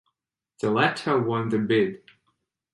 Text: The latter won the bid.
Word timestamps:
The 0.61 0.71
latter 0.71 1.19
won 1.21 1.49
the 1.49 1.59
bid. 1.59 2.01